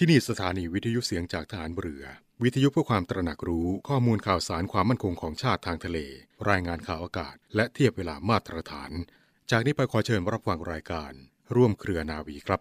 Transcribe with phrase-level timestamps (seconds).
[0.02, 2.04] ี่นี่สถานีวิทยุเสียงจากฐานเรือ
[2.42, 5.98] วิทยุเพื่อความตระหนักรู้ข้อมูลข่าวสารความมั่นคงของชาติทางทะเล
[6.48, 8.90] รายงานข่าวอากาศ และเทียบเวลามาตรฐาน
[9.50, 11.12] จากนี้ไปขอเชิญรับฟังรายการ
[11.54, 12.60] ร่วมเครือนาวีครับ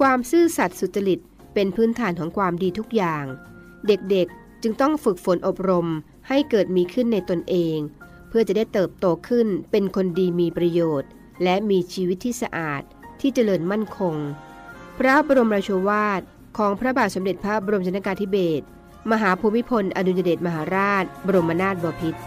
[0.00, 1.20] ความซื่อสัตย์สุจริต
[1.54, 3.24] เป็นพื้นฐานของความดีทุกอย่าง
[3.86, 5.88] เด็กๆจึงต้องฝึกฝนอบรม
[6.28, 7.78] ให้เกิดมีขึ้นในตนเอง
[8.28, 11.10] เพื่อจะได้เติบโตขึ้นเป็นคนดีมีประโยชน์
[11.42, 12.82] และมีชีวิตที่สะอาด
[13.20, 14.14] ที่เจริญมั่นคง
[14.98, 16.22] พระบรมราโชวาท
[16.58, 18.64] ของพระบาทสมเด็จพระบรมชนกาธิเบศร
[19.12, 22.20] มหาภูมิพลอดุลยเดชมหาราช บรมนาถบพิตร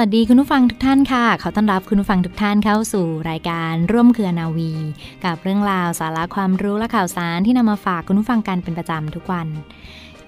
[0.00, 4.72] วัสดีคุณผู้ฟังทุกท่านค่ะ ขอต้อนรับคุณผู้ฟังทุกท่านเข้าสู่รายการร่วมเครือนาวี
[5.24, 9.48] กับเรื่องราวสาระความรู้และข่าวสารที่นำมาฝากคุณผู้ฟังกันเป็นประจำทุกวัน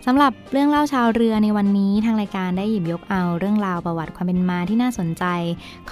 [0.07, 5.25] สำหรับเรื่องเล่าชาวเรือในวันนี้ทางรายการได้หยิบยกเอาเรื่องราวประวัติความเป็นมาที่น่าสนใจ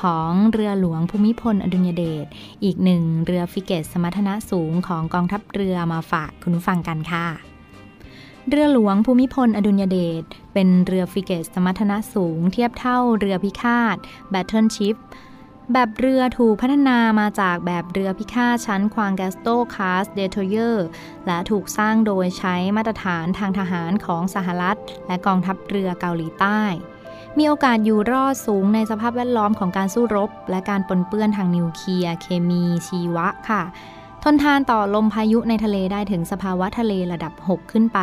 [0.00, 2.26] ของเรือหลวงภูมิพลอดุลยเดช
[2.64, 7.55] อีกหนึ่งเรือฟิเกตสมรรถนะสูงของกองทัพเรือมาฝากคุณผู้ฟังกันค่ะ
[8.50, 13.96] เรือหลวงภูมิพลอดุลยเดช เป็นเรือฟริเกตสมรรถนะสูง เทียบเท่าเรือพิฆาต
[14.32, 14.96] Battle Ship
[15.72, 20.86] แบบเรือถูกพัฒนามาจากแบบเรือพิฆาตชั้นควางแกโต class destroyer
[21.26, 26.60] และถูกสร้างโดยใช้มาตรฐานทางทหารของสหรัฐ และกองทัพเรือเกาหลีใต้
[27.38, 33.62] มีโอกาสอยู่รอดสูงในสภาพแวดล้อมของการสู้รบ และการปนเปื้อนทางนิวเคลียร์เคมีชีวะค่ะ
[34.28, 38.00] ทนทานต่อลมพายุในทะเลได้ถึงสภาวะทะเลระดับ 6 ขึ้นไป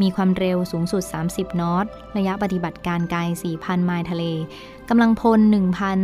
[0.00, 1.02] มีความเร็วสูงสุด
[1.32, 1.86] 30 นอต
[2.16, 3.20] ระยะปฏิบัติการไกล
[3.52, 4.24] 4,000 ไมล์ทะเล
[4.88, 5.40] กำลังพล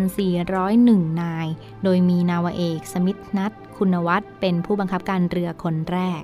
[0.08, 1.46] 1,401 นาย
[1.84, 6.22] โดยมีนาวเอก สมิธนัท คุณวัฒน์เป็นผู้บังคับการเรือคนแรก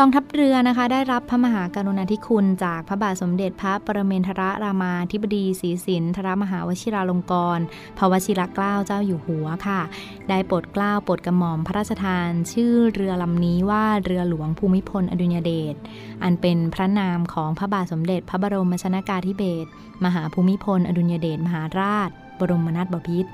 [0.00, 7.64] กองทัพเรือนะคะ ได้รับพระมหากรุณาธิคุณจากพระบาทสมเด็จพระปรเมนทรรามาธิบดีศรีสินทรมหาวชิราลงกรณ์
[7.98, 9.80] พระวชิรเกล้าเจ้าอยู่หัวค่ะ
[10.28, 15.74] ได้โปรดเกล้าโปรดกระหม่อมพระราชทาน ชื่อเรือลำนี้ว่าเรือหลวงภูมิพลอดุลยเดช
[16.22, 19.70] อันเป็นพระนามของพระบาทสมเด็จพระบรมชนากาธิเบศร
[20.04, 23.30] มหาภูมิพลอดุลยเดชมหาราช บรมนาถบพิตร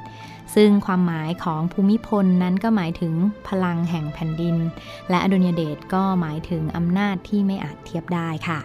[0.55, 3.15] ซึ่งความหมายของภูมิพลนั้นก็หมายถึง
[3.49, 4.57] พลังแห่งแผ่นดิน
[5.11, 8.61] และอดุลยเดชก็หมายถึงอำนาจที่ไม่อาจเทียบได้ค่ะ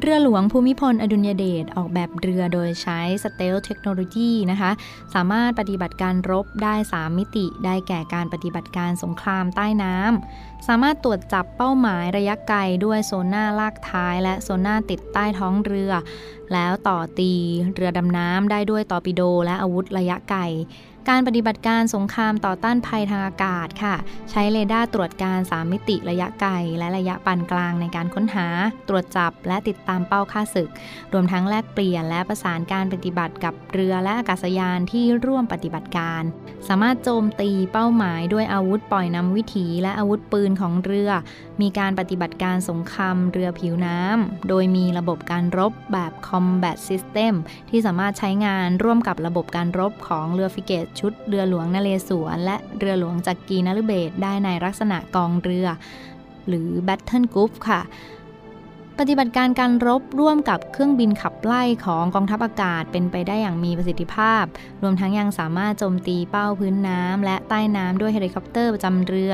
[0.00, 4.70] เรือหลวงภูมิพลอดุลยเดชออกแบบเรือโดยใช้สเตลเทคโนโลยีนะคะ
[5.14, 15.92] สามารถปฏิบัติการรบได้ 3 มิติ ได้แก่การปฏิบัติการสงครามใต้น้ำสามารถตรวจจับเป้าหมายระยะไกลด้วยโซน่าลากท้าย และโซน่าติดใต้ท้องเรือ
[16.52, 17.32] แล้วต่อตี
[17.74, 20.42] เรือดำน้ำได้ด้วยตอร์ปิโด และอาวุธระยะไกล
[21.10, 23.94] การปฏิบัติการสงครามต่อต้านภัยทางอากาศค่ะ
[24.30, 28.46] ใช้เรดาร์ตรวจการ 3 มิติระยะไกล และระยะปานกลางในการค้นหา
[28.88, 30.70] ตรวจจับและติดตามเป้าค่าศึก
[31.12, 36.22] รวมทั้งแลกเปลี่ยนและประสานการปฏิบัติกับเรือและอากาศยานที่ร่วมปฏิบัติการ
[36.68, 41.10] สามารถโจมตีเป้าหมายด้วยอาวุธปล่อยนำวิถีและอาวุธปืนของเรือ
[41.62, 47.34] มีการปฏิบัติการสงครามเรือผิวน้ำ โดยมีระบบการรบแบบ Combat System
[47.70, 55.66] ที่สามารถใช้งานร่วมกับระบบการรบของเรือฟิเกตชุดเรือหลวงนเรศวร และเรือหลวงจักรีนฤเบศได้ในลักษณะกองเรือ
[56.48, 57.82] หรือ Battle Group ค่ะ
[58.98, 64.44] ปฏิบัติการการรบร่วมกับเครื่องบินขับไล่ของกองทัพอากาศเป็นไปได้อย่างมีประสิทธิภาพ
[64.82, 69.32] รวมทั้งยังสามารถโจมตีเป้าพื้นน้ำและใต้น้ำด้วยเฮลิคอปเตอร์ประจำเรือ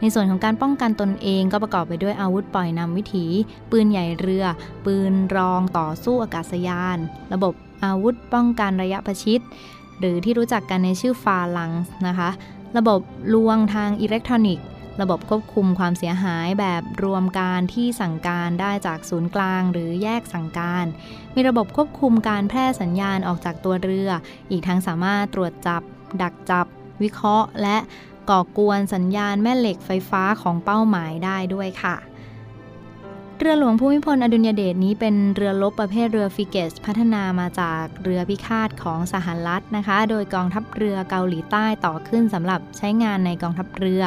[0.00, 3.26] ในส่วนของการป้องกันตนเองก็ประกอบไปด้วยอาวุธปล่อยนำวิถี
[3.70, 4.44] ปืนใหญ่เรือ
[4.84, 6.98] ปืนรองต่อสู้อากาศยาน
[7.32, 9.40] ระบบอาวุธป้องกันระยะประชิด
[9.98, 11.72] หรือที่รู้จักกันในชื่อ Phalanx
[12.06, 12.30] นะคะ
[12.76, 13.00] ระบบ
[13.34, 14.66] ลวงทางอิเล็กทรอนิกส์
[15.02, 20.86] ระบบควบคุมความเสียหายแบบรวมการที่สั่งการได้จากศูนย์กลางหรือแยกสั่งการ
[21.34, 24.10] มีระบบควบคุมการแพร่สัญญาณออกจากตัวเรือ
[24.50, 25.82] อีกทั้งสามารถตรวจจับ
[26.22, 26.66] ดักจับ
[27.02, 27.76] วิเคราะห์ และ
[28.30, 31.96] ก่อกวนสัญญาณแม่เหล็กไฟฟ้าของเป้าหมายได้ด้วยค่ะ
[33.38, 44.02] เรือหลวงภูมิพลอดุลยเดชนี้เป็นเรือรบประเภทเรือฟิเกตพัฒนามาจากเรือพิฆาตของสหรัฐนะคะ โดยกองทัพเรือเกาหลีใต้ต่อขึ้นสำหรับใช้งานในกองทัพเรือ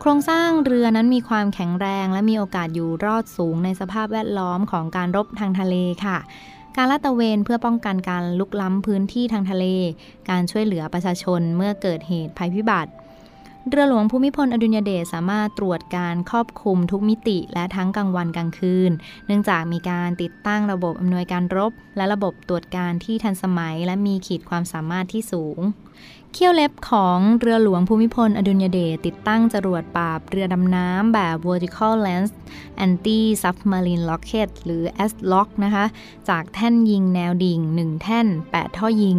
[0.00, 5.74] โครงสร้างเรือนั้นมีความแข็งแรงและมีโอกาสอยู่รอดสูงในสภาพแวดล้อมของการรบทางทะเล
[6.04, 6.18] ค่ะ
[6.76, 9.64] การลาดตระเวนเพื่อป้องกันการลุกล้ำพื้นที่ทางทะเล
[10.30, 12.92] การช่วยเหลือประชาชนเมื่อเกิดเหตุภัยพิบัติ
[13.70, 18.90] เรือหลวงภูมิพลอดุลยเดชสามารถตรวจการครอบคลุมทุกมิติ และทั้งกลางวันกลางคืน
[19.26, 25.58] เนื่องจากมีการติดตั้งระบบอำนวยการรบ และระบบตรวจการที่ทันสมัย และมีขีดความสามารถที่สูง
[26.32, 32.30] เขี้ยวเล็บของเรือหลวงภูมิพลอดุลยเดชติดตั้งจรวดปราบเรือดำน้ำแบบ vertical lens
[32.84, 35.84] anti submarine rocket หรือ ASROC นะคะ
[36.28, 39.18] จากแท่นยิงแนวดิ่ง 1 แท่น 8 ท่อยิง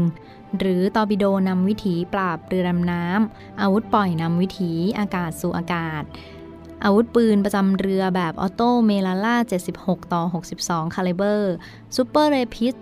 [0.60, 6.04] หรือตอร์ปิโดนำวิถีปราบเรือดำน้ำอาวุธปล่อยนำวิถีอากาศสู่อากาศ
[6.84, 9.36] อาวุธปืนประจำเรือแบบ OTO Melara
[9.76, 10.24] 76 ต่อ
[10.60, 12.74] 62 caliber Super Rapid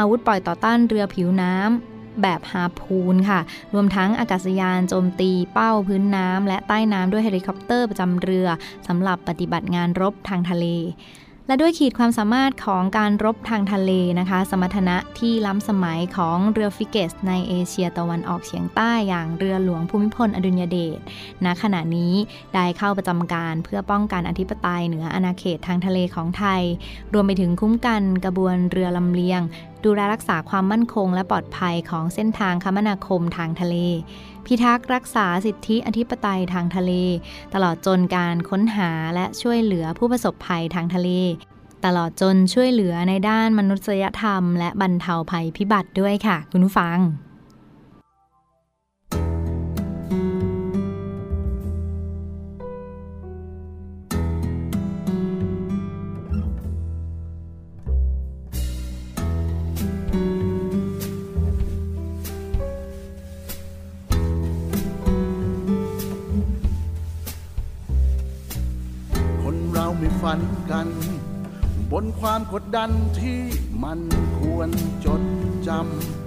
[0.00, 3.40] อาวุธปล่อยต่อต้านเรือผิวน้ำแบบ Harpoon ค่ะ
[3.74, 8.48] รวมทั้งอากาศยานโจมตีเป้าพื้นน้ำ และใต้น้ำด้วยเฮลิคอปเตอร์ประจำเรือ
[8.88, 10.66] สำหรับปฏิบัติงานรบทางทะเล
[11.48, 13.90] และด้วยขีดความสามารถของการรบทางทะเล
[14.20, 20.98] นะคะ สมรรถนะที่ล้ำสมัยของเรือฟริเกตในเอเชียตะวันออกเฉียงใต้อย่างเรือหลวงภูมิพลอดุลยเดช
[21.44, 22.14] ณขณะนี้
[22.54, 26.62] ได้เข้าประจำการเพื่อป้องกันอธิปไตยเหนืออาณาเขตทางทะเลของไทย
[27.12, 29.40] รวมไปถึงคุ้มกันกระบวนเรือลำเลียง
[29.84, 33.76] ดูแลรักษาความมั่นคงและปลอดภัยของเส้นทางคมนาคมทางทะเล
[34.46, 36.92] พิทักษ์รักษาสิทธิอธิปไตยทางทะเล
[37.54, 41.10] ตลอดจนการค้นหาและช่วยเหลือผู้ประสบภัยทางทะเล
[41.84, 46.98] ตลอดจนช่วยเหลือในด้านมนุษยธรรม และบรรเทาภัยพิบัติด้วยค่ะ คุณผู้ฟัง
[70.28, 70.88] ฝันกัน
[71.92, 72.90] บนความกดดัน
[73.20, 73.40] ที่
[73.84, 74.00] มัน
[74.38, 74.68] ควร
[75.04, 75.22] จด
[75.68, 75.70] จ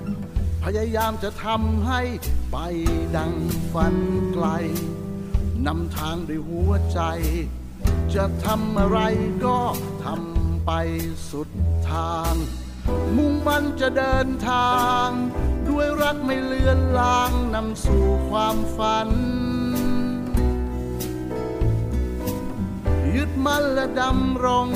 [0.04, 2.02] ำพยายามจะทำให้
[2.52, 2.58] ไป
[3.18, 3.34] ดัง
[3.74, 3.96] ฝัน
[4.34, 4.48] ไกล
[5.68, 7.02] นำทางด้วยหัวใจ
[8.16, 9.00] จะทำอะไร
[9.46, 9.60] ก็
[10.06, 10.72] ทำไป
[11.30, 11.50] สุด
[11.92, 12.34] ทาง
[13.16, 15.08] มุ่งมันจะเดินทาง
[15.68, 19.10] ด้วยรักไม่เลือนลางนำสู่ความฝัน
[23.16, 24.68] ยึดมั่นและดำรง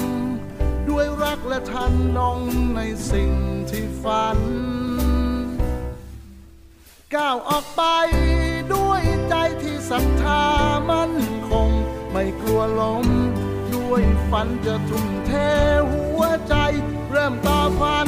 [0.90, 2.40] ด้วยรักและทันลง
[2.76, 2.80] ใน
[3.12, 3.32] สิ่ง
[3.70, 4.40] ที่ฝัน
[7.16, 7.84] ก้าวออกไป
[8.74, 10.44] ด้วยใจที่ศรัทธา
[10.92, 11.16] มั่น
[11.50, 11.70] คง
[12.12, 13.08] ไม่กลัวล้ม
[13.74, 15.32] ด้วยฝันจะทุ่มเท
[15.92, 16.56] หัวใจ
[17.12, 18.08] เริ่มต่อฝัน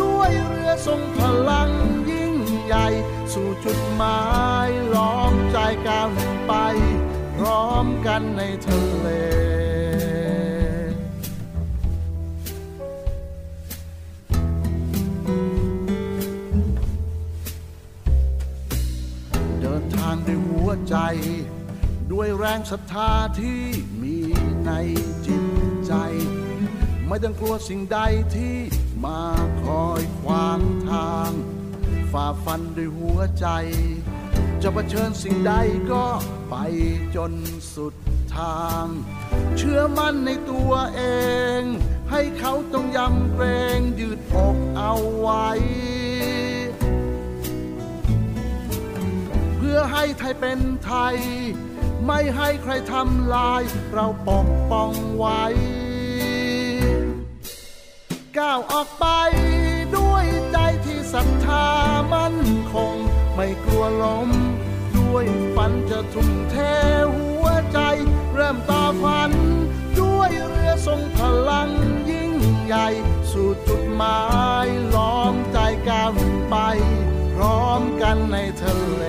[0.00, 1.20] ด้วยเรือทรงพ
[1.50, 1.70] ลัง
[2.10, 2.34] ยิ่ง
[2.64, 2.86] ใหญ่
[3.32, 4.20] สู่จุดหมา
[4.66, 5.56] ยล้อมใจ
[5.86, 6.54] ก้าวหนึ่งไป
[7.38, 9.08] พร้อมกันในทะเล
[20.90, 20.96] ใจ
[22.12, 23.10] ด้วยแรงศรัทธา
[23.40, 23.62] ที่
[24.02, 24.16] มี
[24.66, 24.70] ใน
[25.26, 25.44] จิต
[25.86, 25.94] ใจ
[27.08, 27.98] ไม่ต้องกลัวสิ่งใด
[28.36, 28.56] ที่
[29.04, 29.22] มา
[29.62, 31.30] คอยขวางทาง
[32.12, 33.46] ฝ่าฟันด้วยหัวใจ
[34.62, 35.52] จะะเผชิญสิ่งใด
[35.92, 36.06] ก็
[36.50, 36.54] ไป
[37.16, 37.32] จน
[37.74, 37.94] สุด
[38.36, 38.86] ทาง
[39.56, 41.02] เชื่อมั่นในตัวเอ
[41.58, 41.62] ง
[42.10, 43.44] ให้เขาต้องยำเกร
[43.78, 45.48] งยืดอกเอาไว้
[49.56, 51.16] เพื่อให้ไทยเป็นไทย
[52.06, 53.62] ไม่ให้ใครทำลาย
[53.92, 55.42] เราปกป้องไว้
[58.38, 59.06] ก้าวออกไป
[59.96, 61.66] ด้วยใจที่ศรัทธา
[62.12, 62.38] มั่น
[62.72, 62.96] คง
[63.34, 64.30] ไม่กลัวล้ม
[65.18, 66.56] ด้วยฝันจะทุ่มเท
[67.14, 67.78] หัวใจ
[68.34, 69.30] เริ่มต่อฝัน
[70.00, 71.70] ด้วยเรือทรงพลัง
[72.10, 72.32] ยิ่ง
[72.64, 72.88] ใหญ่
[73.32, 74.20] สู่จุดหมา
[74.66, 75.58] ยล้อมใจ
[75.88, 76.12] ก้าว
[76.50, 76.56] ไป
[77.34, 79.04] พร้อมกันในทะเล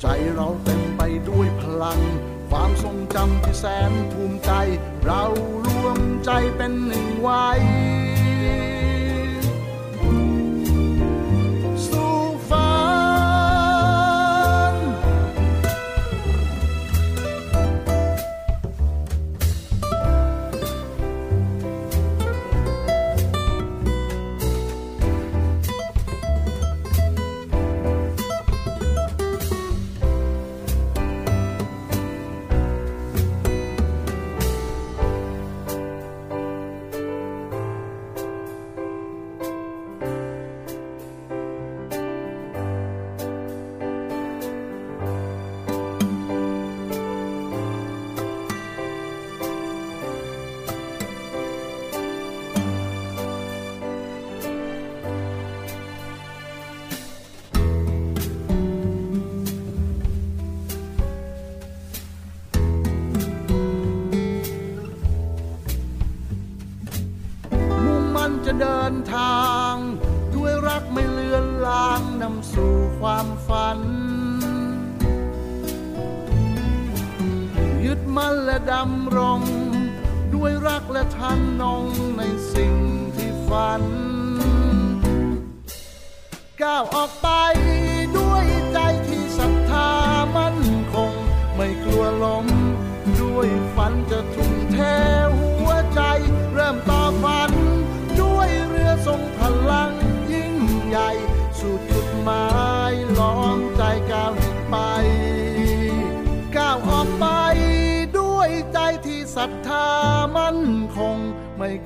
[0.00, 2.00] ใจเราเต็มไปด้วยพลัง
[2.50, 4.52] ความทรงจำที่แสนภูมิใจ
[5.04, 5.24] เรา
[5.66, 7.48] รวมใจเป็นหนึ่งไว้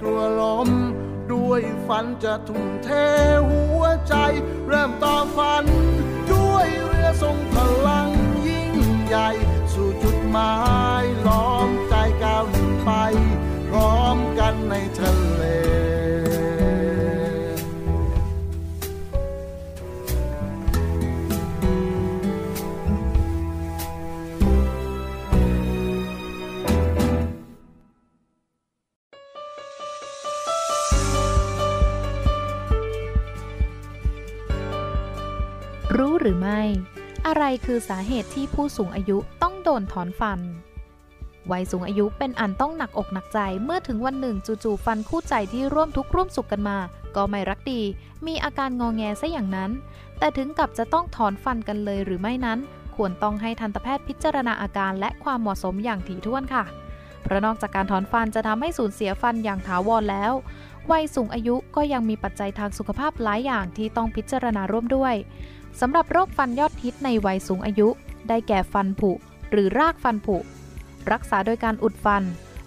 [0.00, 0.68] กลัวล้ม
[1.32, 2.88] ด้วยฝันจะทุ่มเท
[3.48, 4.14] หัวใจ
[4.68, 5.64] เริ่มต่อฝัน
[6.32, 7.54] ด้วยเรือทรงพ
[7.86, 8.10] ลัง
[8.48, 8.74] ยิ่ง
[9.06, 9.28] ใหญ่
[9.72, 10.54] สู่จุดหมา
[11.02, 12.90] ยล้อมใจก้าวหนึ่งไป
[13.68, 15.44] พร้อมกันในทะเล
[36.25, 36.62] หรือไม่
[37.26, 40.40] อะไรคือสาเหตุที่ผู้สูงอายุต้องโดนถอนฟัน
[41.50, 46.78] วัยสูงอายุเป็นอันต้องหนักอกหนักใจเมื่อถึงวันหนึ่งจู่ๆฟันคู่ใจที่ร่วมทุกข์ร่วมสุขกันมา
[47.16, 47.81] ก็ไม่รักดี
[48.26, 49.71] มีอาการงอแงซะอย่างนั้น
[50.19, 52.59] แต่ถึงกับจะต้องถอนฟันกันเลยหรือไม่นั้น
[52.97, 56.64] ควรต้องให้ทันตแพทย์พิจารณาอาการและความเหมาะสมอย่างถี่ถ้วนค่ะ
[57.23, 60.33] เพราะนอกจากการถอนฟันจะทำให้สูญเสียฟันอย่างถาวรแล้ว
[60.90, 65.14] วัยสูงอายุก็ยังมีปัจจัยทางสุขภาพหลายอย่างที่ต้องพิจารณาร่วมด้วย
[65.81, 67.88] สำหรับโรคฟันยอดฮิตในวัยสูงอายุ
[68.28, 69.11] ได้แก่ฟันผุ
[69.50, 70.37] หรือรากฟันผุ
[71.12, 72.23] รักษาโดยการอุดฟัน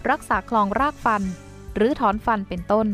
[0.09, 1.23] รักษาคลองรากฟัน
[1.75, 2.87] หรือถอนฟันเป็นต้น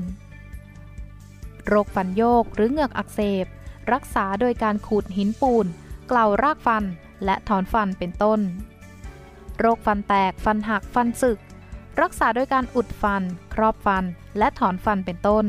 [1.68, 3.46] โรคฟันโยกหรือเหงือกอักเสบ
[3.94, 5.66] รักษาโดยการขูดหินปูน
[6.08, 6.84] เกลารากฟัน
[7.26, 8.40] และถอนฟันเป็นต้น
[9.60, 11.40] โรคฟันแตก ฟันหัก ฟันสึก
[12.02, 14.04] รักษาโดยการอุดฟัน ครอบฟัน
[14.38, 15.46] และถอนฟันเป็นต้น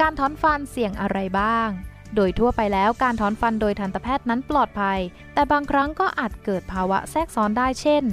[0.00, 1.68] การถอนฟันเสี่ยงอะไรบ้าง
[2.14, 4.98] โดยทั่วไปแล้วการถอนฟันโดยทันตแพทย์นั้นปลอดภัย
[5.34, 8.04] แต่บางครั้งก็อาจเกิดภาวะแทรกซ้อนได้เช่น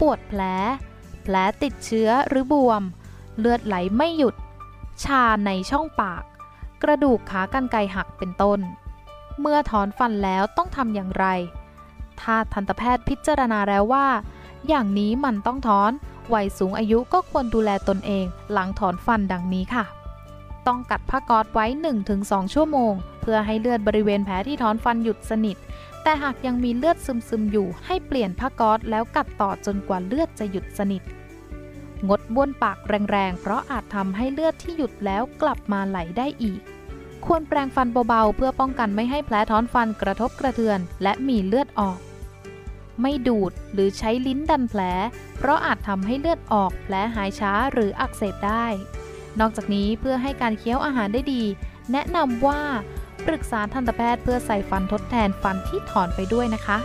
[0.00, 0.40] ปวดแผล
[1.22, 2.82] แผลติดเชื้อหรือบวม
[3.38, 4.34] เลือดไหลไม่หยุด
[5.04, 6.22] ชาในช่องปาก
[6.82, 8.60] กระดูกขากรรไกรหักเป็นต้น
[9.40, 11.26] เมื่อถอนฟันแล้วต้องทำอย่างไร
[12.20, 14.06] ถ้าทันตแพทย์พิจารณาแล้วว่า
[14.68, 15.92] อย่างนี้มันต้องถอน
[16.34, 19.84] วัยสูงอายุก็ควรดูแลตนเอง หลังถอนฟันดังนี้ค่ะ
[20.68, 21.66] ต้องกัดผ้าก๊อซไว้
[22.10, 25.56] 1-2 ชั่วโมง เพื่อให้เลือดบริเวณแผลที่ถอนฟันหยุดสนิท
[26.02, 31.02] แต่หากยังมีเลือดซึมๆอยู่ให้เปลี่ยนผ้าก๊อซแล้วกัดต่อจนกว่าเลือดจะหยุดสนิท
[32.08, 32.78] งดบ้วนปาก
[33.10, 36.60] แรงๆ เพราะอาจทำให้เลือดที่หยุดแล้วกลับมาไหลได้อีก
[37.26, 41.98] ควรแปรงฟันเบาๆเพื่อป้องกันไม่ให้แผลถอนฟันกระทบกระเทือน และมีเลือดออก
[43.02, 44.80] ไม่ดูดหรือใช้ลิ้นดันแผล
[45.38, 48.66] เพราะอาจทำให้เลือดออกแผลหายช้าหรืออักเสบได้
[49.40, 51.42] นอกจากนี้เพื่อให้การเคี้ยวอาหารได้ดี
[51.92, 52.60] แนะนำว่า
[53.26, 56.78] ปรึกษาทันตแพทย์เพื่อใส่ฟันทดแทนฟันที่ถอนไปด้วยนะคะ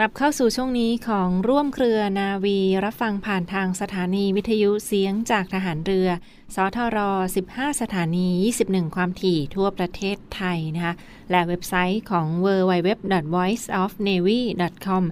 [0.00, 6.08] กลับเข้าสู่ช่วงนี้ของร่วมเครือนาวีรับฟังผ่านทางสถานีวิทยุเสียงจากทหารเรือ
[6.54, 6.98] สทร
[7.38, 8.26] 15 สถานี
[8.62, 10.94] 21 ความถี่ทั่วประเทศไทยนะคะ
[11.30, 15.02] และเว็บไซต์ของ www.voiceofnavy.com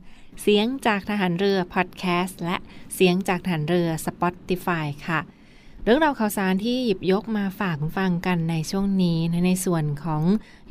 [0.42, 2.56] เสียงจากทหารเรือพอดแคสต์และ
[2.94, 5.20] เสียงจากทหารเรือ Spotify ค่ะ
[5.84, 10.22] เรื่องราวข่าวสารที่หยิบยกมาฝากคุณฟังกันในช่วงนี้ในส่วนของ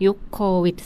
[0.03, 0.77] ยุคโควิด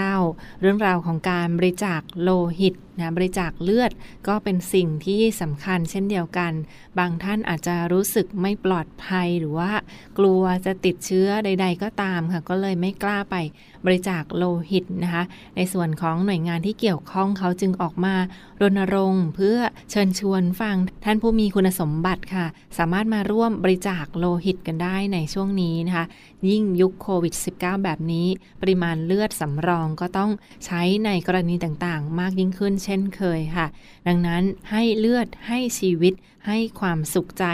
[0.00, 3.90] -19 เรื่องราวของการบริจาคโลหิตนะบริจาคเลือด
[4.28, 6.52] ก็เป็นสิ่งที่สำคัญเช่นเดียวกัน
[6.98, 9.72] บางท่านอาจจะรู้สึกไม่ปลอดภัยหรือว่า
[10.18, 13.36] กลัวจะติดเชื้อใด ๆ ก็ตามค่ะ ก็เลยไม่กล้าไป
[13.84, 15.22] บริจาคโลหิตนะคะ
[15.56, 18.14] ในส่วนของหน่วยงานที่เกี่ยวข้องเขาจึงออกมา
[18.60, 19.58] รณรงค์ เพื่อ
[19.90, 22.46] เชิญชวนฟังท่านผู้มีคุณสมบัติค่ะ
[22.78, 26.06] สามารถมาร่วมบริจาคโลหิตกันได้ในช่วงนี้นะคะ
[26.50, 28.26] ยิ่งยุคโควิด -19 แบบนี้
[28.60, 30.30] ปริมาณเลือดสำรองก็ต้อง
[30.64, 33.66] ใช้ในกรณีต่างๆ มากยิ่งขึ้นเช่นเคยค่ะ
[34.06, 36.14] ดังนั้นให้เลือดให้ชีวิต
[36.46, 37.46] ให้ความสุขใจ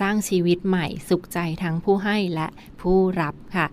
[0.00, 2.48] สร้างชีวิตใหม่ สุขใจทั้งผู้ให้และ
[2.80, 3.66] ผู้รับค่ะ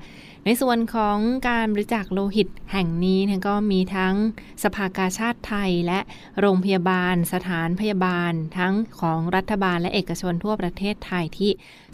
[0.46, 1.18] ในส่วนของ
[1.50, 4.16] การบริจาคโลหิตแห่งนี้ก็มีทั้ง
[4.64, 6.00] สภากาชาติไทยและ
[6.40, 11.52] โรงพยาบาล สถานพยาบาล ทั้งของรัฐบาลและเอกชนทั่วประเทศไทยที่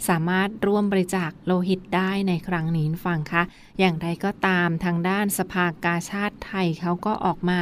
[0.08, 3.42] สามารถร่วมบริจาคโลหิตได้ในครั้งนี้ฟังคะ
[3.78, 7.58] อย่างไรก็ตามทางด้านสภากาชาติไทยเขาก็ออกมา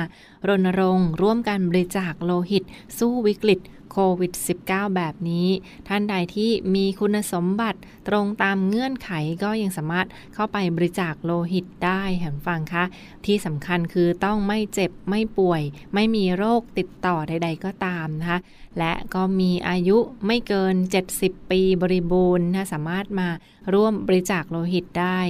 [0.48, 2.64] รณรงค์ร่วมกันบริจาคโลหิต
[2.98, 3.58] สู้วิกฤต
[3.92, 4.32] โควิด
[4.64, 5.48] -19 แบบนี้
[5.88, 7.78] ท่านใดที่มีคุณสมบัติ
[8.08, 9.10] ตรงตามเงื่อนไข
[9.42, 12.84] ก็ยังสามารถเข้าไปบริจาคโลหิตได้เห็นฟังคะ
[13.26, 15.62] ที่สำคัญคือต้องไม่เจ็บไม่ป่วย
[15.94, 18.40] ไม่มีโรคติดต่อใด ๆ ก็ตามนะคะ
[18.78, 20.74] และก็มีอายุไม่เกิน
[21.12, 23.28] 70 ปีบริบูรณ์นะสามารถมา
[23.74, 25.20] ร่วมบริจาคโลหิตได้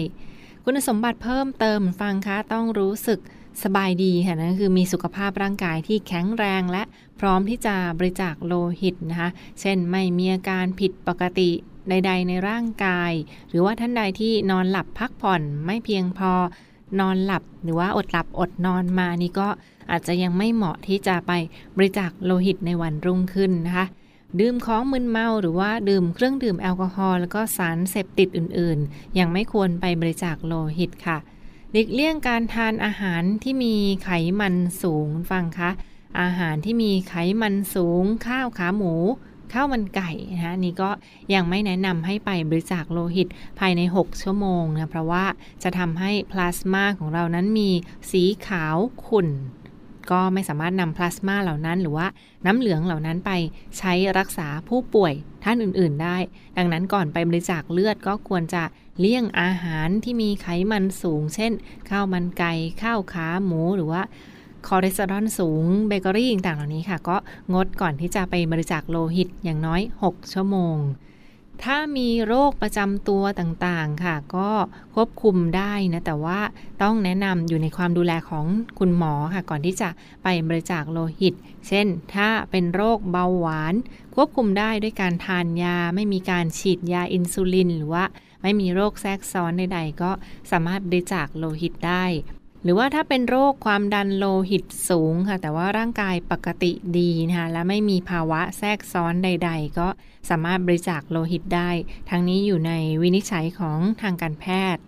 [0.64, 3.20] คุณสมบัติเพิ่มเติมฟังคะต้องรู้สึก
[3.62, 6.82] สบายดีค่ะนั่นคือมีสุขภาพร่างกายที่แข็งแรงและ
[7.20, 11.50] พร้อมที่จะบริจาคโลหิตนะคะ เช่นไม่มีอาการผิดปกติ
[11.88, 13.12] ใด ๆ ในร่างกาย
[13.48, 16.32] หรือว่าท่านใดที่นอนหลับพักผ่อนไม่เพียงพอ
[17.00, 19.48] นอนหลับหรือว่าอดหลับอดนอนมานี่ก็
[19.90, 21.32] อาจจะยังไม่เหมาะที่จะไป
[21.76, 23.86] บริจาคโลหิตในวันรุ่งขึ้นนะคะ
[24.40, 31.18] ดื่มของมึนเมาหรือว่าดื่มเครื่องดื่มแอลกอฮอล์แล้วก็สารเสพติดอื่นๆ ยังไม่ควรไปบริจาคโลหิตค่ะ
[31.72, 34.10] หลีกเลี่ยงการทานอาหารที่มีไข
[34.40, 35.70] มันสูงฟังคะ
[36.20, 38.94] อาหารที่มีไขมันสูง ข้าวขาหมู
[39.52, 40.90] ข้าวมันไก่นะคะนี่ก็
[41.34, 45.24] ยังไม่แนะนำให้ไปบริจาคโลหิตภายใน 6 ชั่วโมงนะเพราะว่า
[45.62, 47.70] จะทำให้พลาสมาของเรานั้นมี
[48.10, 49.28] สีขาวขุ่น
[50.10, 52.06] ก็ไม่สามารถนำพลาสมาเหล่านั้น หรือว่า
[52.46, 53.30] น้ำเหลืองเหล่านั้นไป
[53.78, 55.12] ใช้รักษาผู้ป่วย
[55.44, 56.16] ท่านอื่นๆ ได้
[56.56, 58.62] ดังนั้นก่อนไปบริจาคเลือดก็ควรจะ
[59.00, 61.52] เลี่ยงอาหารที่มีไขมันสูง เช่น
[61.90, 64.02] ข้าวมันไก่ข้าวขาหมูหรือว่า
[64.66, 67.16] คอเลสเตอรอลสูงเบเกอรี่ต่างๆเหล่านี้ค่ะ ก็
[67.54, 70.76] งดก่อนที่จะไปบริจาคโลหิตอย่างน้อย 6 ชั่วโมง
[71.64, 74.50] ถ้ามีโรคประจำตัวต่างๆค่ะ ก็
[74.94, 76.40] ควบคุมได้นะแต่ว่า
[76.82, 78.46] ต้องแนะนำอยู่ในความดูแลของ
[78.78, 79.88] คุณหมอค่ะ ก่อนที่จะ
[80.22, 81.34] ไปบริจาคโลหิต
[81.68, 83.74] เช่น ถ้าเป็นโรคเบาหวาน
[84.14, 88.04] ควบคุมได้ด้วยการทานยา ไม่มีการฉีดยาอินซูลิน หรือว่า
[88.42, 90.10] ไม่มีโรคแทรกซ้อนใดๆก็
[90.50, 92.04] สามารถบริจาคโลหิตได้
[92.70, 99.88] รือว่าถ้าเป็นโรคความดันโลหิตสูงค่ะ แต่ว่าร่างกายปกติดีนะคะและไม่มีภาวะแทรกซ้อนใด ๆ ก็
[100.30, 101.70] สามารถบริจาคโลหิตได้
[102.10, 104.82] ทั้งนี้อยู่ในวินิจฉัยของทางการแพทย์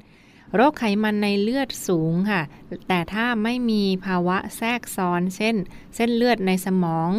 [0.55, 2.43] โรคไขมันในเลือดสูงค่ะ
[2.89, 5.55] แต่ถ้าไม่มีภาวะแทรกซ้อน เช่น
[5.97, 7.11] เส้นเลือดในสมอง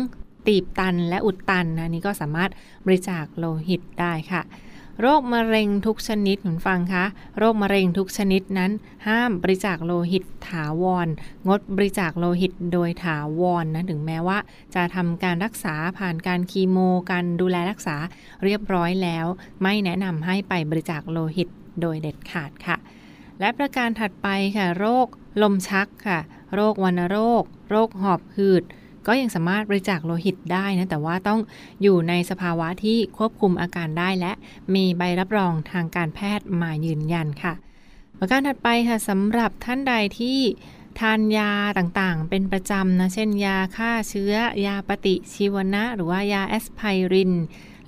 [0.47, 2.51] ตีบตันและอุดตันนะนี่ก็สามารถ
[2.85, 4.41] บริจาคโลหิตได้ค่ะ
[4.99, 7.05] โรคมะเร็งทุกชนิดเหมือนฟังคะ
[7.37, 8.71] โรคมะเร็งทุกชนิดนั้น
[9.07, 11.07] ห้ามบริจาคโลหิตถาวร
[11.47, 14.37] งดบริจาคโลหิตโดยถาวรนนะถึงแม้ว่า
[14.75, 16.77] จะทำการรักษาผ่านการคีโม
[17.11, 17.95] การดูแลรักษา
[18.43, 19.25] เรียบร้อยแล้ว
[19.63, 21.47] ไม่แนะนำให้ไปบริจาคโลหิต
[21.81, 22.77] โดยเด็ดขาดค่ะ
[23.39, 24.27] และประการถัดไป
[24.57, 25.07] ค่ะ โรค
[25.41, 26.19] ลมชักค่ะ
[26.55, 28.63] โรควัณโรค โรคหอบหืด
[29.07, 31.39] ก็ยังสามารถบริจาคโลหิตได้นะ แต่ว่าต้อง
[31.81, 34.31] อยู่ในสภาวะที่ควบคุมอาการได้และ
[34.75, 37.53] มีใบรับรองทางการแพทย์มายืนยันค่ะ
[38.19, 40.39] ประการถัดไปค่ะสำหรับท่านใดที่
[40.99, 44.33] ทานยาต่างๆ เป็นประจำนะ เช่นยาฆ่าเชื้อ
[44.65, 46.81] ยาปฏิชีวนะ หรือว่ายาแอสไพ
[47.13, 47.33] ริน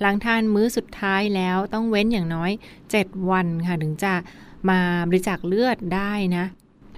[0.00, 2.50] หลังทานมื้อสุดท้ายแล้วต้องเว้นอย่างน้อย
[2.90, 4.14] 7 วันค่ะถึงจะ
[4.70, 6.44] มาบริจาคเลือดได้นะ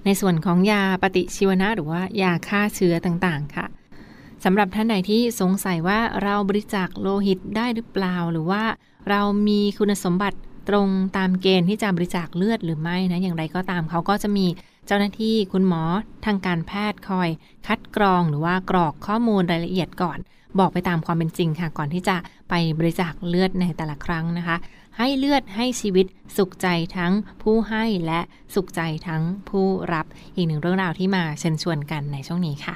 [0.05, 3.65] ในส่วนของยาปฏิชีวนะ หรือว่ายาฆ่าเชื้อต่างๆ ค่ะ
[4.43, 8.63] สำหรับท่านไหนที่สงสัยว่าเราบริจาคโลหิตได้หรือเปล่า หรือว่า
[9.09, 10.37] เรามีคุณสมบัติ
[10.69, 14.45] ตรงตามเกณฑ์ที่จะบริจาคเลือดหรือไม่นะอย่างไรก็ตามเขาก็จะมี
[14.87, 15.83] เจ้าหน้าที่คุณหมอ
[16.25, 17.29] ทางการแพทย์คอย
[17.67, 20.17] คัดกรองหรือว่ากรอกข้อมูลรายละเอียดก่อน
[20.59, 22.15] บอกไปตามความเป็นจริงค่ะ ก่อนที่จะ
[22.49, 24.57] ไปบริจาคเลือดในแต่ละครั้งนะคะ
[24.97, 26.05] ให้เลือดให้ชีวิต
[26.37, 28.19] สุขใจทั้งผู้ให้และ
[28.55, 32.75] สุขใจทั้งผู้รับ อีกหนึ่งเรื่องราวที่มาเชิญชวนกันในช่วงนี้ค่ะ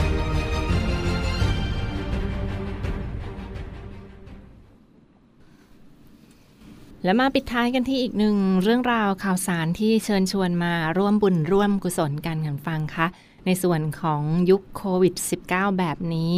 [7.03, 13.07] และมาปิดท้ายกันที่อีกหนึ่งเรื่องราวข่าวสารที่เชิญชวนมาร่วมบุญร่วมกุศลกันกันฟังคะ
[13.45, 15.15] ในส่วนของยุคโควิด
[15.47, 16.33] -19 แบบนี้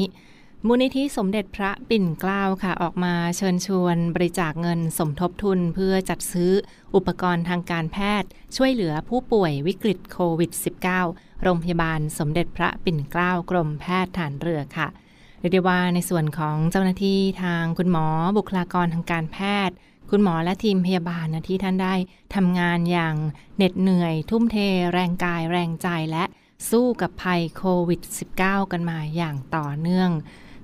[0.67, 6.52] มูลนิธิสมเด็จพระปิ่นเกล้าค่ะ ออกมาเชิญชวนบริจาคเงินสมทบทุนเพื่อจัดซื้อ
[6.95, 10.52] อุปกรณ์ทางการแพทย์ ช่วยเหลือผู้ป่วยวิกฤตโควิด
[10.97, 14.88] -19 โรงพยาบาลสมเด็จพระปิ่นเกล้ากรมแพทย์ฐานเรือค่ะ
[15.39, 19.76] เรียกได้ว่าในส่วนของเจ้าหน้าที่ทางคุณหมอบุคลากรทางการแพทย์
[20.15, 21.93] คุณหมอและทีมพยาบาลนะที่ท่านได้
[22.36, 23.15] ทำงานอย่าง
[23.58, 24.58] เหน็ดเหนื่อย ทุ่มเท
[24.93, 26.23] แรงกายแรงใจและ
[26.69, 28.02] สู้กับภัยโควิด
[28.38, 30.10] -19 กันมาอย่างต่อเนื่อง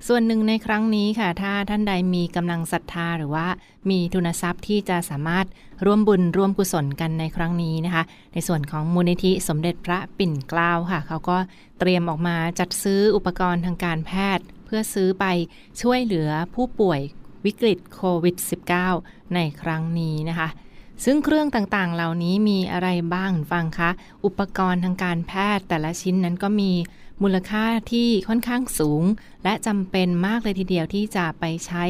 [0.08, 3.48] ส่วนหนึ่งในครั้งนี้ค่ะ ถ้าท่านใดมีกำลังศรัทธาหรือว่า
[3.90, 5.46] มีทุนทรัพย์ที่จะสามารถ
[5.86, 11.38] ร่วมบุญร่วมกุศลกันในครั้งนี้นะคะ ในส่วนของมูลนิธิสมเด็จพระปิ่นเกล้าค่ะ เขาก็
[11.80, 15.26] เตรียมออกมาจัดซื้ออุปกรณ์ทางการแพทย์ เพื่อซื้อไป
[15.82, 17.02] ช่วยเหลือผู้ป่วย
[17.46, 18.36] วิกฤตโควิด
[18.86, 20.50] -19 ในครั้งนี้นะคะ
[21.06, 23.90] ซึ่งเครื่องต่างๆ เหล่านี้มีอะไรบ้างฟังคะ
[24.26, 26.72] อุปกรณ์ทางการแพทย์แต่ละชิ้นนั้นก็มี
[27.22, 29.04] มูลค่าที่ค่อนข้างสูง
[29.44, 31.86] และจำเป็นมากเลยทีเดียวที่จะไปใช้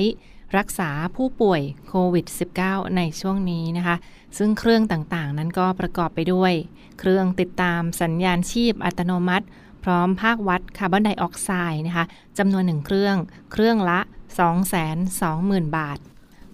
[0.57, 2.25] รักษาผู้ป่วยโควิด
[2.61, 3.95] -19 ในช่วงนี้นะคะ
[4.37, 6.53] ซึ่งเครื่องต่างๆ นั้นก็ประกอบไปด้วย
[6.99, 9.45] เครื่องติดตามสัญญาณชีพอัตโนมัติ
[9.83, 12.05] พร้อมภาควัดคาร์บอนไดออกไซด์นะคะ
[12.37, 13.15] จำนวนหนึ่งเครื่อง
[13.51, 15.99] เครื่องละ 220,000 บาท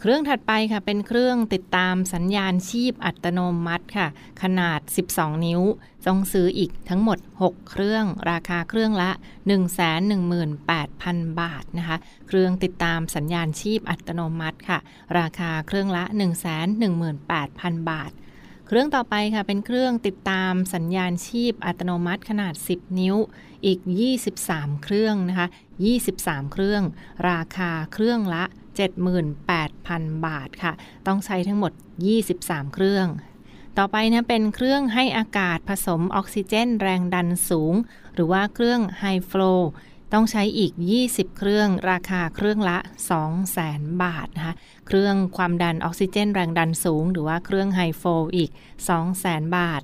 [0.02, 4.08] เครื่องถัดไปค่ะ เป็นเครื่องติดตามสัญญาณชีพอัตโนมัติค่ะ
[4.42, 4.80] ขนาด
[5.12, 5.62] 12 นิ้ว
[6.08, 9.10] ต้องซื้ออีกทั้งหมด 6 เครื่อง ราคาเครื่องละ
[9.90, 10.72] 118,000
[11.42, 14.80] บาทนะคะ เครื่องติดตามสัญญาณชีพอัตโนมัติค่ะ
[15.20, 16.04] ราคาเครื่องละ
[16.72, 18.12] 118,000 บาท
[18.68, 23.16] เครื่องต่อไปค่ะเป็นเครื่องติดตามสัญญาณชีพอัตโนมัติขนาด 10 นิ้ว
[23.66, 23.80] อีก
[24.32, 25.48] 23 เครื่องนะคะ
[26.00, 26.84] 23 เครื่อง
[27.30, 28.44] ราคาเครื่องละ
[29.56, 30.74] 78,000 บาทค่ะ
[31.08, 31.72] ต้องใช้ทั้งหมด
[32.24, 33.08] 23 เครื่อง
[33.78, 37.74] ต่อไปนะเป็นเครื่องให้อากาศผสมออกซิเจนแรงดันสูง
[38.14, 39.54] หรือว่าเครื่องไฮฟลู
[40.18, 40.74] ต้องใช้อีก
[41.06, 42.78] 20 เครื่องราคาเครื่องละ
[43.40, 44.56] 200,000 บาทนะคะ
[44.88, 48.04] เครื่องความดันออกซิเจนแรงดันสูง หรือว่าเครื่องไฮโฟ
[48.36, 48.50] อีก
[49.04, 49.82] 200,000 บาท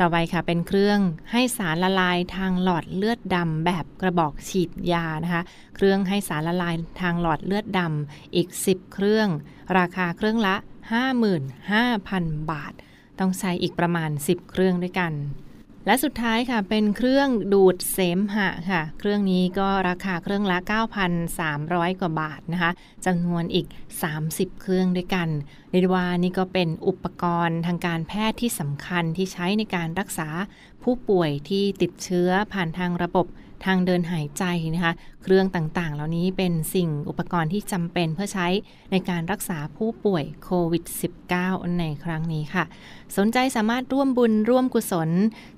[0.00, 0.98] ต่อไปค่ะเป็นเครื่อง
[1.32, 5.42] ให้สารละลายทางหลอดเลือดดำแบบกระบอกฉีดยานะคะ
[5.76, 9.28] เครื่องให้สารละลายทางหลอดเลือดดำอีก 10 เครื่อง
[9.78, 10.54] ราคาเครื่องละ
[11.32, 12.72] 55,000 บาท
[13.18, 15.14] ต้องใช้อีกประมาณ 10 เครื่องด้วยกัน
[15.88, 20.58] และสุดท้ายค่ะเป็นเครื่องดูดเสมหะค่ะ เครื่องนี้ก็ราคาเครื่องละ
[21.28, 22.70] 9,300 กว่าบาทนะคะ
[23.06, 23.66] จำนวนอีก
[24.14, 25.28] 30 เครื่องด้วยกัน
[25.70, 30.28] เรียกว่านี่ก็เป็นอุปกรณ์ทางการแพทย์ที่สำคัญที่ใช้ในการรักษา
[30.82, 33.26] ผู้ป่วยที่ติดเชื้อผ่านทางระบบ
[33.66, 38.48] ทางเดินหายใจนะคะ เครื่องต่างๆ เหล่านี้เป็นสิ่งอุปกรณ์ที่จำเป็นเพื่อใช้
[38.92, 40.84] ในการรักษาผู้ป่วยโควิด
[41.30, 42.64] -19 ในครั้งนี้ค่ะ
[43.16, 45.10] สนใจสามารถร่วมบุญร่วมกุศล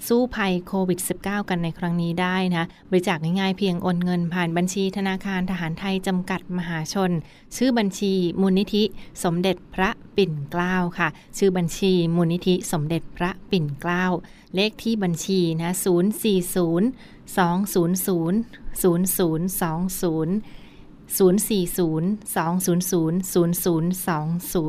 [0.09, 7.11] สู้ภัยโควิด -19 กันในครั้งนี้ได้นะบริจาคง่ายๆเพียงโอนเงินผ่านบัญชีธนาคารทหารไทยจำกัดมหาชน
[7.57, 8.85] ชื่อบัญชีมูลนิธิ
[9.25, 11.09] สมเด็จพระปิ่นเกล้าค่ะ
[11.39, 14.05] ชื่อบัญชีมูลนิธิสมเด็จพระปิ่นเกล้า
[14.55, 15.85] เลขที่บัญชีนะ040
[17.37, 17.75] 200
[18.83, 20.70] 0020
[21.19, 21.19] 040
[22.37, 23.13] 200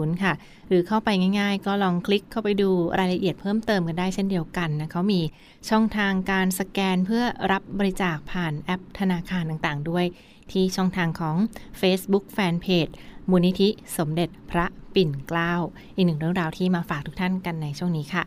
[0.09, 0.33] 0020 ค่ะ
[0.67, 5.21] หรือเข้าไปง่ายๆ ก็ลองคลิกเข้าไปดูรายละเอียดเพิ่มเติมกันได้เช่นเดียวกันนะเขามี
[5.69, 10.05] ช่องทางการสแกนเพื่อรับบริจาคผ่านแอปธนาคารต่างๆ ด้วย
[10.51, 11.35] ที่ช่องทางของ
[11.81, 12.93] Facebook Fanpage
[13.29, 15.53] มูลนิธิสมเด็จพระปิ่นเกล้า
[15.95, 18.23] อีกหนึ่งเรื่องราวที่มาฝากทุกท่านกันในช่วงนี้ค่ะ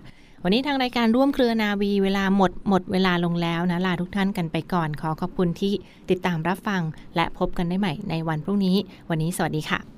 [0.47, 5.73] วันนี้ทางรายการร่วมเครือนาวีเวลาหมดหมดเวลาลงแล้วนะลาทุกท่านกันไปก่อนขอขอบคุณที่
[6.11, 6.83] ติดตามรับฟัง
[7.17, 8.77] และพบกันได้ใหม่ในวันพรุ่งนี้
[9.11, 9.94] วันนี้สวัสดีค่ะ